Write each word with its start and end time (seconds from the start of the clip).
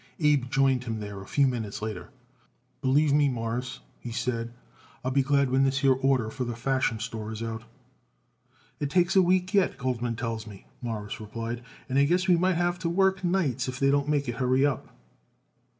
Abe 0.19 0.49
joined 0.49 0.85
him 0.85 0.99
there 0.99 1.21
a 1.21 1.27
few 1.27 1.45
minutes 1.45 1.79
later. 1.79 2.09
"Believe 2.81 3.13
me, 3.13 3.29
Mawruss," 3.29 3.81
he 3.99 4.11
said, 4.11 4.51
"I'll 5.05 5.11
be 5.11 5.21
glad 5.21 5.51
when 5.51 5.63
this 5.63 5.77
here 5.81 5.93
order 5.93 6.31
for 6.31 6.43
the 6.43 6.55
Fashion 6.55 6.97
Store 6.99 7.31
is 7.31 7.43
out." 7.43 7.65
"It 8.79 8.89
takes 8.89 9.15
a 9.15 9.21
week 9.21 9.53
yet, 9.53 9.77
Goldman 9.77 10.15
tells 10.15 10.47
me," 10.47 10.65
Morris 10.81 11.19
replied, 11.21 11.61
"and 11.87 11.99
I 11.99 12.05
guess 12.05 12.27
we 12.27 12.35
might 12.35 12.55
have 12.57 12.79
to 12.79 12.89
work 12.89 13.23
nights 13.23 13.67
if 13.67 13.79
they 13.79 13.91
don't 13.91 14.09
make 14.09 14.27
it 14.27 14.31
a 14.33 14.37
hurry 14.39 14.65
up." 14.65 14.87